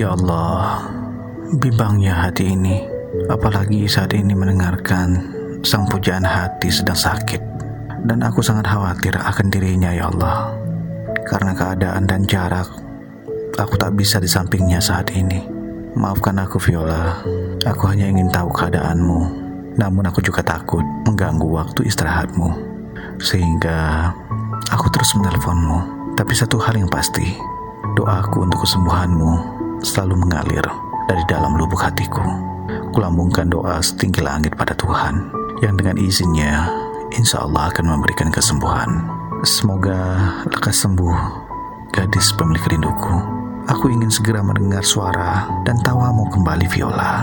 [0.00, 0.88] Ya Allah,
[1.60, 2.80] bimbangnya hati ini,
[3.28, 5.12] apalagi saat ini mendengarkan
[5.60, 7.36] sang pujaan hati sedang sakit.
[8.08, 10.56] Dan aku sangat khawatir akan dirinya ya Allah.
[11.28, 12.64] Karena keadaan dan jarak,
[13.60, 15.44] aku tak bisa di sampingnya saat ini.
[15.92, 17.20] Maafkan aku Viola,
[17.68, 19.20] aku hanya ingin tahu keadaanmu.
[19.76, 22.48] Namun aku juga takut mengganggu waktu istirahatmu.
[23.20, 24.08] Sehingga
[24.72, 26.08] aku terus menelponmu.
[26.16, 27.36] Tapi satu hal yang pasti,
[28.00, 30.64] doaku untuk kesembuhanmu selalu mengalir
[31.08, 32.22] dari dalam lubuk hatiku.
[32.90, 35.30] Kulambungkan doa setinggi langit pada Tuhan
[35.62, 36.66] yang dengan izinnya
[37.14, 39.06] insya Allah akan memberikan kesembuhan.
[39.42, 40.00] Semoga
[40.46, 41.18] lekas sembuh
[41.90, 43.16] gadis pemilik rinduku.
[43.70, 47.22] Aku ingin segera mendengar suara dan tawamu kembali Viola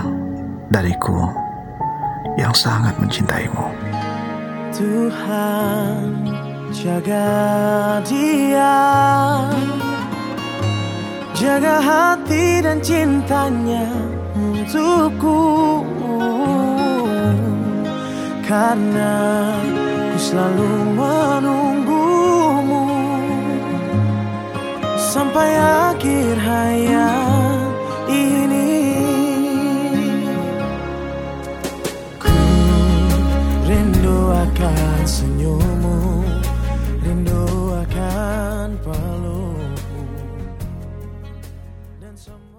[0.72, 1.28] dariku
[2.38, 3.66] yang sangat mencintaimu.
[4.72, 6.30] Tuhan
[6.70, 7.28] jaga
[8.06, 8.74] dia
[11.38, 13.86] Jaga hati dan cintanya
[14.34, 15.86] untukku.
[18.42, 19.14] Karena
[20.10, 22.90] ku selalu menunggumu.
[24.98, 27.70] Sampai akhir hayat
[28.10, 28.98] ini.
[32.18, 32.34] Ku
[33.62, 35.77] rindu akan senyum
[42.08, 42.57] even someone